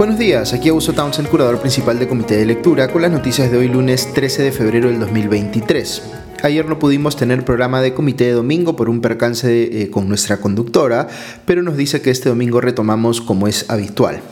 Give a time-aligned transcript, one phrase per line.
[0.00, 3.58] Buenos días, aquí Augusto Townsend, curador principal del Comité de Lectura, con las noticias de
[3.58, 6.02] hoy lunes 13 de febrero del 2023.
[6.42, 10.38] Ayer no pudimos tener programa de comité de domingo por un percance eh, con nuestra
[10.38, 11.06] conductora,
[11.44, 14.22] pero nos dice que este domingo retomamos como es habitual.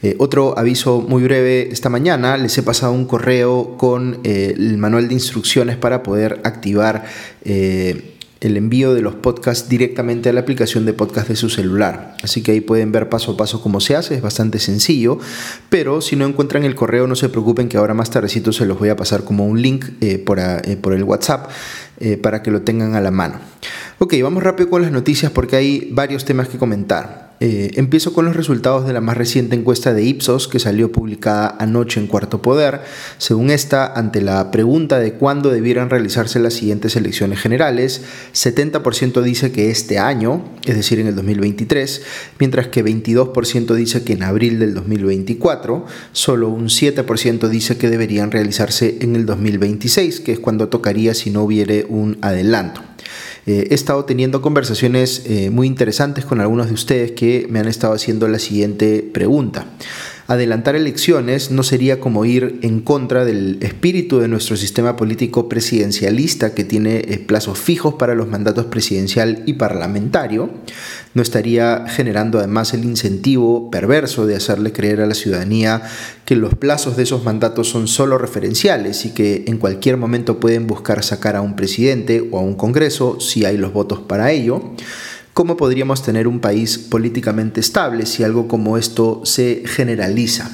[0.00, 4.78] Eh, otro aviso muy breve, esta mañana les he pasado un correo con eh, el
[4.78, 7.04] manual de instrucciones para poder activar
[8.40, 12.16] el envío de los podcasts directamente a la aplicación de podcast de su celular.
[12.22, 15.18] Así que ahí pueden ver paso a paso cómo se hace, es bastante sencillo,
[15.70, 18.78] pero si no encuentran el correo no se preocupen que ahora más tardecito se los
[18.78, 21.50] voy a pasar como un link eh, por, eh, por, el WhatsApp
[21.98, 23.40] eh, para que lo tengan a la mano.
[24.06, 27.34] Ok, vamos rápido con las noticias porque hay varios temas que comentar.
[27.40, 31.56] Eh, empiezo con los resultados de la más reciente encuesta de Ipsos que salió publicada
[31.58, 32.82] anoche en Cuarto Poder.
[33.18, 39.50] Según esta, ante la pregunta de cuándo debieran realizarse las siguientes elecciones generales, 70% dice
[39.50, 42.02] que este año, es decir, en el 2023,
[42.38, 48.30] mientras que 22% dice que en abril del 2024, solo un 7% dice que deberían
[48.30, 52.82] realizarse en el 2026, que es cuando tocaría si no hubiere un adelanto.
[53.46, 57.68] Eh, he estado teniendo conversaciones eh, muy interesantes con algunos de ustedes que me han
[57.68, 59.66] estado haciendo la siguiente pregunta
[60.28, 66.54] adelantar elecciones no sería como ir en contra del espíritu de nuestro sistema político presidencialista
[66.54, 70.50] que tiene eh, plazos fijos para los mandatos presidencial y parlamentario.
[71.16, 75.80] No estaría generando además el incentivo perverso de hacerle creer a la ciudadanía
[76.26, 80.66] que los plazos de esos mandatos son solo referenciales y que en cualquier momento pueden
[80.66, 84.62] buscar sacar a un presidente o a un Congreso si hay los votos para ello.
[85.32, 90.50] ¿Cómo podríamos tener un país políticamente estable si algo como esto se generaliza?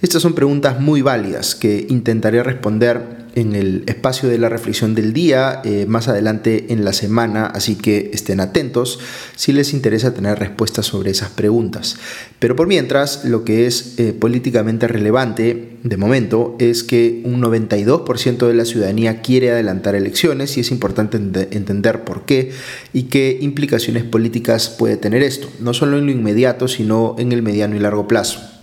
[0.00, 5.12] Estas son preguntas muy válidas que intentaré responder en el espacio de la reflexión del
[5.12, 8.98] día eh, más adelante en la semana, así que estén atentos
[9.36, 11.96] si les interesa tener respuestas sobre esas preguntas.
[12.40, 18.48] Pero por mientras, lo que es eh, políticamente relevante de momento es que un 92%
[18.48, 22.50] de la ciudadanía quiere adelantar elecciones y es importante entender por qué
[22.92, 27.42] y qué implicaciones políticas puede tener esto, no solo en lo inmediato, sino en el
[27.42, 28.57] mediano y largo plazo.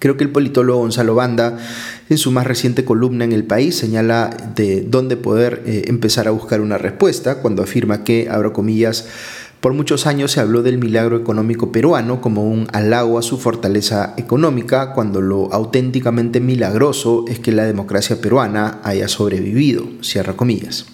[0.00, 1.58] Creo que el politólogo Gonzalo Banda,
[2.08, 6.30] en su más reciente columna en El País, señala de dónde poder eh, empezar a
[6.30, 9.06] buscar una respuesta cuando afirma que, abro comillas,
[9.60, 14.14] por muchos años se habló del milagro económico peruano como un halago a su fortaleza
[14.16, 20.86] económica, cuando lo auténticamente milagroso es que la democracia peruana haya sobrevivido, cierra comillas.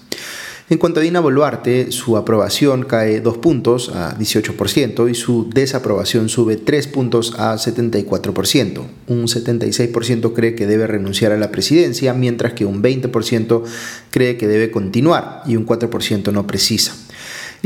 [0.69, 6.29] En cuanto a Dina Boluarte, su aprobación cae 2 puntos a 18% y su desaprobación
[6.29, 8.83] sube 3 puntos a 74%.
[9.07, 13.63] Un 76% cree que debe renunciar a la presidencia, mientras que un 20%
[14.11, 16.97] cree que debe continuar y un 4% no precisa.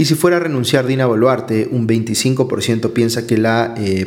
[0.00, 4.06] Y si fuera a renunciar Dina Boluarte, un 25% piensa que la, eh,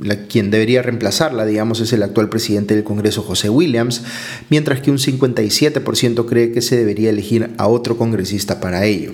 [0.00, 4.02] la, quien debería reemplazarla, digamos, es el actual presidente del Congreso, José Williams,
[4.48, 9.12] mientras que un 57% cree que se debería elegir a otro congresista para ello.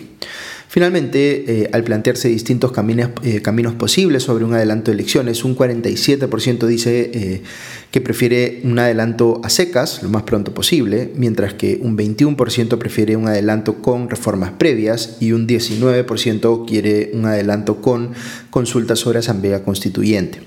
[0.69, 5.56] Finalmente, eh, al plantearse distintos caminos, eh, caminos, posibles sobre un adelanto de elecciones, un
[5.56, 7.43] 47% dice eh,
[7.91, 13.16] que prefiere un adelanto a secas lo más pronto posible, mientras que un 21% prefiere
[13.16, 18.10] un adelanto con reformas previas y un 19% quiere un adelanto con
[18.56, 20.41] consultas sobre asamblea constituyente.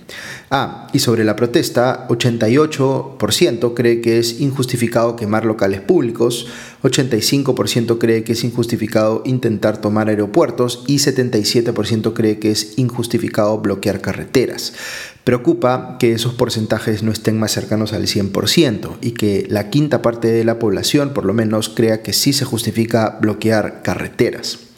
[0.50, 6.48] Ah, y sobre la protesta, 88% cree que es injustificado quemar locales públicos,
[6.81, 14.02] 85% cree que es injustificado intentar tomar aeropuertos y 77% cree que es injustificado bloquear
[14.02, 14.74] carreteras.
[15.24, 20.30] Preocupa que esos porcentajes no estén más cercanos al 100% y que la quinta parte
[20.30, 24.69] de la población por lo menos crea que sí se justifica bloquear carreteras.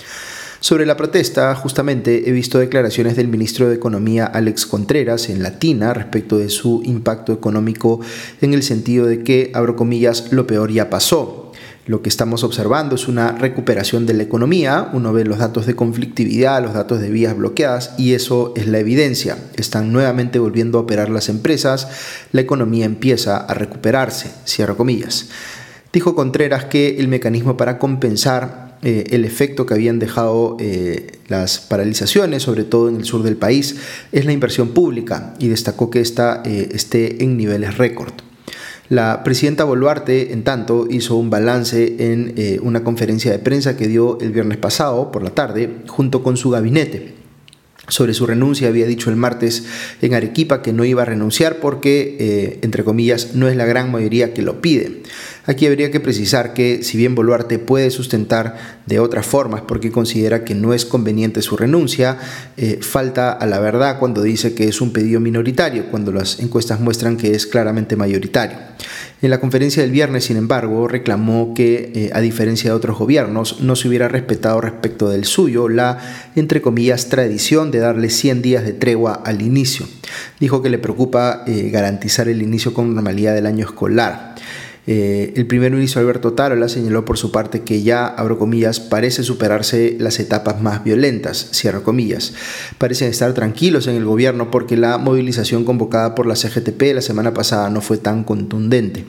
[0.61, 5.91] Sobre la protesta, justamente he visto declaraciones del ministro de Economía Alex Contreras en Latina
[5.91, 7.99] respecto de su impacto económico
[8.41, 11.52] en el sentido de que, abro comillas, lo peor ya pasó.
[11.87, 15.75] Lo que estamos observando es una recuperación de la economía, uno ve los datos de
[15.75, 19.40] conflictividad, los datos de vías bloqueadas y eso es la evidencia.
[19.55, 21.87] Están nuevamente volviendo a operar las empresas,
[22.34, 25.29] la economía empieza a recuperarse, cierro comillas.
[25.91, 31.59] Dijo Contreras que el mecanismo para compensar eh, el efecto que habían dejado eh, las
[31.59, 33.75] paralizaciones, sobre todo en el sur del país,
[34.11, 38.13] es la inversión pública y destacó que esta eh, esté en niveles récord.
[38.89, 44.19] La presidenta Boluarte, en tanto, hizo un balance en una conferencia de prensa que dio
[44.19, 47.13] el viernes pasado por la tarde junto con su gabinete.
[47.87, 49.63] Sobre su renuncia había dicho el martes
[50.01, 54.33] en Arequipa que no iba a renunciar porque, entre comillas, no es la gran mayoría
[54.33, 55.03] que lo pide.
[55.46, 60.43] Aquí habría que precisar que si bien Boluarte puede sustentar de otras formas porque considera
[60.43, 62.17] que no es conveniente su renuncia,
[62.58, 66.79] eh, falta a la verdad cuando dice que es un pedido minoritario, cuando las encuestas
[66.79, 68.58] muestran que es claramente mayoritario.
[69.22, 73.61] En la conferencia del viernes, sin embargo, reclamó que, eh, a diferencia de otros gobiernos,
[73.61, 75.99] no se hubiera respetado respecto del suyo la,
[76.35, 79.88] entre comillas, tradición de darle 100 días de tregua al inicio.
[80.40, 84.35] Dijo que le preocupa eh, garantizar el inicio con normalidad del año escolar.
[84.93, 89.23] Eh, el primer ministro Alberto Tarola señaló por su parte que ya, abro comillas, parece
[89.23, 92.34] superarse las etapas más violentas, cierro comillas.
[92.78, 97.34] Parecen estar tranquilos en el gobierno porque la movilización convocada por la CGTP la semana
[97.34, 99.05] pasada no fue tan contundente.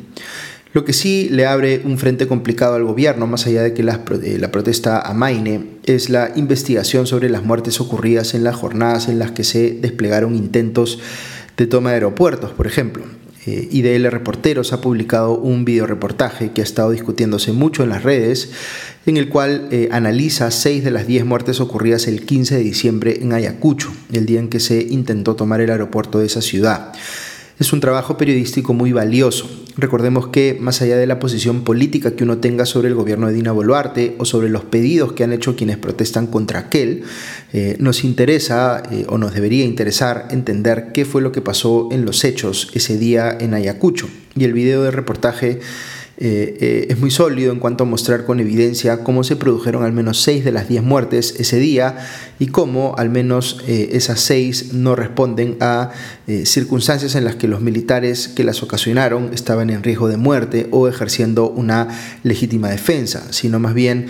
[0.73, 4.05] Lo que sí le abre un frente complicado al gobierno, más allá de que la,
[4.23, 9.19] eh, la protesta amaine, es la investigación sobre las muertes ocurridas en las jornadas en
[9.19, 11.01] las que se desplegaron intentos
[11.57, 13.03] de toma de aeropuertos, por ejemplo.
[13.45, 18.51] Eh, IDL Reporteros ha publicado un videoreportaje que ha estado discutiéndose mucho en las redes,
[19.05, 23.19] en el cual eh, analiza seis de las diez muertes ocurridas el 15 de diciembre
[23.21, 26.93] en Ayacucho, el día en que se intentó tomar el aeropuerto de esa ciudad.
[27.59, 29.49] Es un trabajo periodístico muy valioso.
[29.77, 33.35] Recordemos que más allá de la posición política que uno tenga sobre el gobierno de
[33.35, 37.05] Dina Boluarte o sobre los pedidos que han hecho quienes protestan contra aquel,
[37.53, 42.05] eh, nos interesa eh, o nos debería interesar entender qué fue lo que pasó en
[42.05, 44.09] los hechos ese día en Ayacucho.
[44.35, 45.61] Y el video de reportaje
[46.25, 49.93] eh, eh, es muy sólido en cuanto a mostrar con evidencia cómo se produjeron al
[49.93, 51.97] menos seis de las diez muertes ese día
[52.39, 55.91] y cómo al menos eh, esas seis no responden a
[56.45, 60.87] circunstancias en las que los militares que las ocasionaron estaban en riesgo de muerte o
[60.87, 61.89] ejerciendo una
[62.23, 64.07] legítima defensa, sino más bien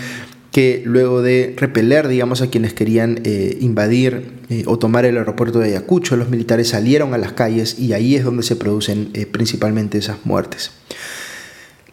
[0.51, 3.23] que luego de repeler, digamos, a quienes querían
[3.59, 4.35] invadir
[4.67, 8.25] o tomar el aeropuerto de Ayacucho, los militares salieron a las calles y ahí es
[8.25, 10.73] donde se producen principalmente esas muertes.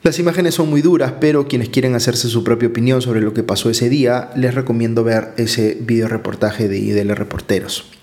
[0.09, 3.43] Las imágenes son muy duras, pero quienes quieren hacerse su propia opinión sobre lo que
[3.43, 7.98] pasó ese día, les recomiendo ver ese video reportaje de IDL Reporteros.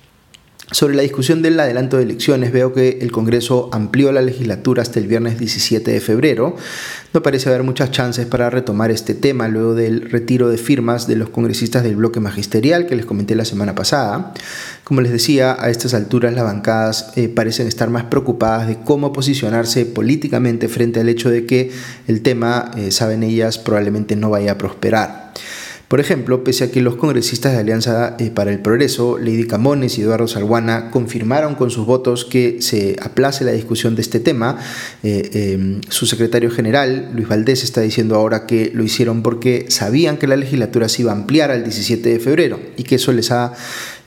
[0.72, 4.98] Sobre la discusión del adelanto de elecciones, veo que el Congreso amplió la legislatura hasta
[4.98, 6.56] el viernes 17 de febrero.
[7.14, 11.14] No parece haber muchas chances para retomar este tema luego del retiro de firmas de
[11.14, 14.34] los congresistas del bloque magisterial que les comenté la semana pasada.
[14.82, 19.12] Como les decía, a estas alturas las bancadas eh, parecen estar más preocupadas de cómo
[19.12, 21.70] posicionarse políticamente frente al hecho de que
[22.08, 25.32] el tema, eh, saben ellas, probablemente no vaya a prosperar.
[25.88, 29.98] Por ejemplo, pese a que los congresistas de Alianza eh, para el Progreso, Lady Camones
[29.98, 34.58] y Eduardo Salguana, confirmaron con sus votos que se aplace la discusión de este tema,
[35.04, 40.16] eh, em, su secretario general, Luis Valdés, está diciendo ahora que lo hicieron porque sabían
[40.16, 43.30] que la legislatura se iba a ampliar al 17 de febrero y que eso les,
[43.30, 43.52] ha,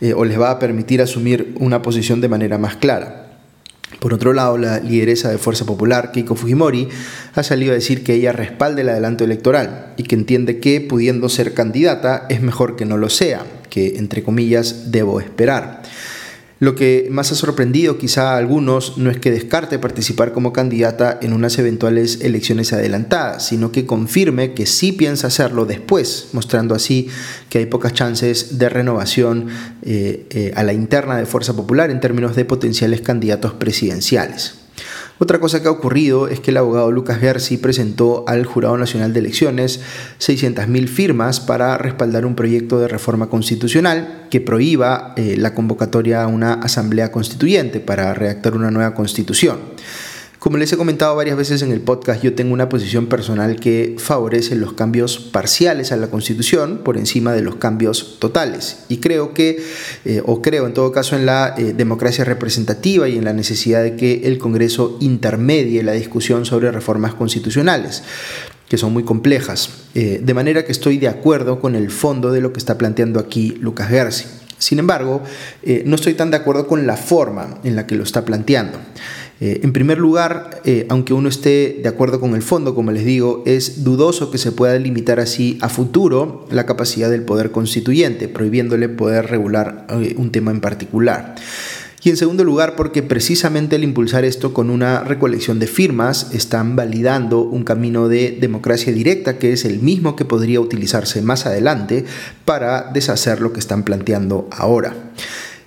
[0.02, 3.29] eh, o les va a permitir asumir una posición de manera más clara.
[4.00, 6.88] Por otro lado, la lideresa de Fuerza Popular, Keiko Fujimori,
[7.36, 11.28] ha salido a decir que ella respalda el adelanto electoral y que entiende que, pudiendo
[11.28, 15.84] ser candidata, es mejor que no lo sea, que, entre comillas, debo esperar.
[16.60, 21.18] Lo que más ha sorprendido quizá a algunos no es que descarte participar como candidata
[21.22, 27.08] en unas eventuales elecciones adelantadas, sino que confirme que sí piensa hacerlo después, mostrando así
[27.50, 29.48] que hay pocas chances de renovación
[29.84, 34.59] eh, eh, a la interna de Fuerza Popular en términos de potenciales candidatos presidenciales.
[35.22, 39.12] Otra cosa que ha ocurrido es que el abogado Lucas Gersi presentó al Jurado Nacional
[39.12, 39.82] de Elecciones
[40.20, 46.28] 600.000 firmas para respaldar un proyecto de reforma constitucional que prohíba eh, la convocatoria a
[46.28, 49.60] una asamblea constituyente para redactar una nueva constitución.
[50.40, 53.98] Como les he comentado varias veces en el podcast, yo tengo una posición personal que
[53.98, 58.86] favorece los cambios parciales a la Constitución por encima de los cambios totales.
[58.88, 59.62] Y creo que,
[60.06, 63.84] eh, o creo en todo caso, en la eh, democracia representativa y en la necesidad
[63.84, 68.04] de que el Congreso intermedie la discusión sobre reformas constitucionales
[68.70, 69.70] que son muy complejas.
[69.94, 73.20] Eh, de manera que estoy de acuerdo con el fondo de lo que está planteando
[73.20, 74.26] aquí Lucas Gersi.
[74.58, 75.24] Sin embargo,
[75.86, 78.78] no estoy tan de acuerdo con la forma en la que lo está planteando.
[79.42, 83.06] Eh, en primer lugar, eh, aunque uno esté de acuerdo con el fondo, como les
[83.06, 88.28] digo, es dudoso que se pueda limitar así a futuro la capacidad del poder constituyente,
[88.28, 91.36] prohibiéndole poder regular eh, un tema en particular.
[92.02, 96.78] Y en segundo lugar, porque precisamente al impulsar esto con una recolección de firmas, están
[96.78, 102.06] validando un camino de democracia directa que es el mismo que podría utilizarse más adelante
[102.46, 105.12] para deshacer lo que están planteando ahora.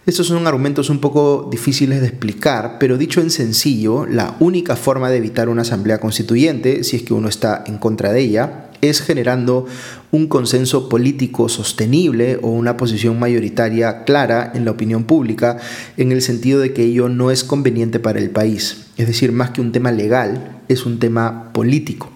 [0.05, 5.09] Estos son argumentos un poco difíciles de explicar, pero dicho en sencillo, la única forma
[5.09, 9.01] de evitar una asamblea constituyente, si es que uno está en contra de ella, es
[9.01, 9.65] generando
[10.11, 15.59] un consenso político sostenible o una posición mayoritaria clara en la opinión pública
[15.97, 18.87] en el sentido de que ello no es conveniente para el país.
[18.97, 22.11] Es decir, más que un tema legal, es un tema político.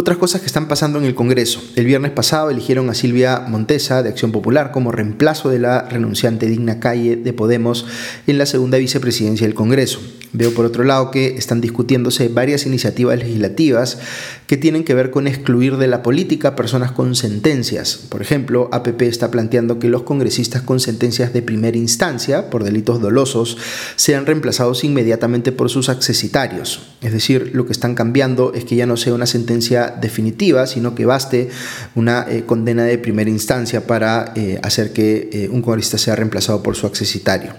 [0.00, 1.60] Otras cosas que están pasando en el Congreso.
[1.74, 6.46] El viernes pasado eligieron a Silvia Montesa de Acción Popular como reemplazo de la renunciante
[6.46, 7.84] Digna Calle de Podemos
[8.28, 9.98] en la segunda vicepresidencia del Congreso.
[10.32, 13.98] Veo por otro lado que están discutiéndose varias iniciativas legislativas
[14.46, 17.96] que tienen que ver con excluir de la política personas con sentencias.
[18.08, 23.00] Por ejemplo, APP está planteando que los congresistas con sentencias de primera instancia por delitos
[23.00, 23.56] dolosos
[23.96, 26.80] sean reemplazados inmediatamente por sus accesitarios.
[27.00, 30.94] Es decir, lo que están cambiando es que ya no sea una sentencia definitiva, sino
[30.94, 31.48] que baste
[31.94, 36.62] una eh, condena de primera instancia para eh, hacer que eh, un congresista sea reemplazado
[36.62, 37.54] por su accesitario.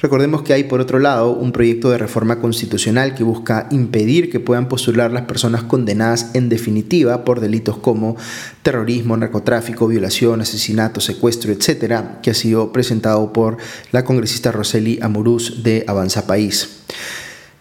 [0.00, 4.40] Recordemos que hay, por otro lado, un proyecto de reforma constitucional que busca impedir que
[4.40, 8.16] puedan postular las personas condenadas en definitiva por delitos como
[8.62, 13.56] terrorismo, narcotráfico, violación, asesinato, secuestro, etcétera, que ha sido presentado por
[13.92, 16.82] la congresista Roseli Amuruz de Avanza País.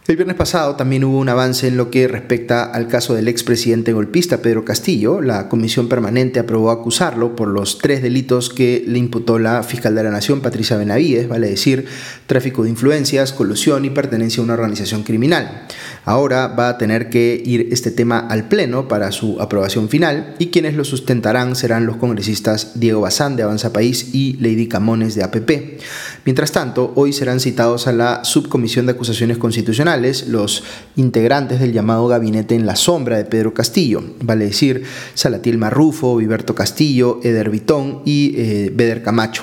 [0.07, 3.93] El viernes pasado también hubo un avance en lo que respecta al caso del expresidente
[3.93, 5.21] golpista Pedro Castillo.
[5.21, 10.01] La comisión permanente aprobó acusarlo por los tres delitos que le imputó la fiscal de
[10.01, 11.85] la Nación, Patricia Benavides, vale decir,
[12.25, 15.67] tráfico de influencias, colusión y pertenencia a una organización criminal.
[16.03, 20.47] Ahora va a tener que ir este tema al Pleno para su aprobación final y
[20.47, 25.23] quienes lo sustentarán serán los congresistas Diego Bazán de Avanza País y Lady Camones de
[25.23, 25.79] APP.
[26.23, 30.63] Mientras tanto, hoy serán citados a la Subcomisión de Acusaciones Constitucionales los
[30.95, 34.83] integrantes del llamado gabinete en la sombra de Pedro Castillo, vale decir
[35.15, 39.41] Salatiel Marrufo, Viberto Castillo, Eder Vitón y eh, Beder Camacho.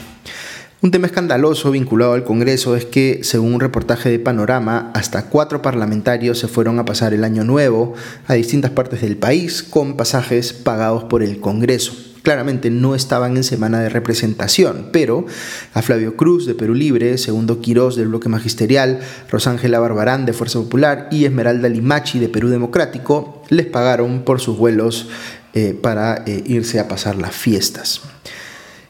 [0.81, 5.61] Un tema escandaloso vinculado al Congreso es que, según un reportaje de Panorama, hasta cuatro
[5.61, 7.95] parlamentarios se fueron a pasar el año nuevo
[8.29, 13.43] a distintas partes del país con pasajes pagados por el Congreso claramente no estaban en
[13.43, 15.25] semana de representación, pero
[15.73, 20.59] a Flavio Cruz de Perú Libre, Segundo Quirós del Bloque Magisterial, Rosángela Barbarán de Fuerza
[20.59, 25.09] Popular y Esmeralda Limachi de Perú Democrático les pagaron por sus vuelos
[25.55, 28.03] eh, para eh, irse a pasar las fiestas.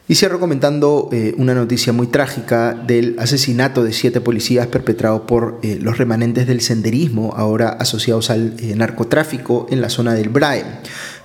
[0.09, 5.61] Y cierro comentando eh, una noticia muy trágica del asesinato de siete policías perpetrado por
[5.63, 10.65] los remanentes del senderismo, ahora asociados al narcotráfico en la zona del BRAE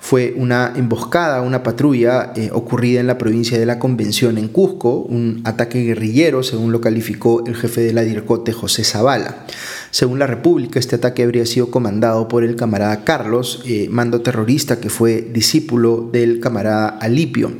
[0.05, 4.99] fue una emboscada, una patrulla eh, ocurrida en la provincia de la Convención en Cusco,
[4.99, 9.47] un ataque guerrillero, según lo calificó el jefe de la DIRCOTE, José Zavala.
[9.91, 14.79] Según la República, este ataque habría sido comandado por el camarada Carlos, eh, mando terrorista
[14.79, 17.51] que fue discípulo del camarada Alipio.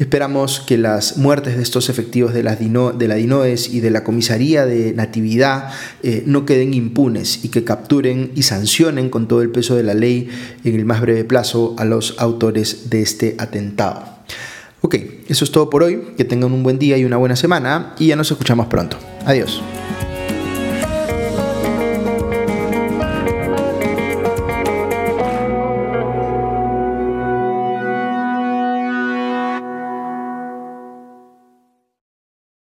[0.00, 4.94] Esperamos que las muertes de estos efectivos de la, DINOES y de la Comisaría de
[4.94, 9.82] Natividad eh, no queden impunes y que capturen y sancionen con todo el peso de
[9.82, 10.30] la ley
[10.64, 14.02] en el más breve plazo a los autores de este atentado.
[14.80, 14.96] Ok,
[15.28, 16.00] eso es todo por hoy.
[16.16, 18.96] Que tengan un buen día y una buena semana y ya nos escuchamos pronto.
[19.26, 19.60] Adiós.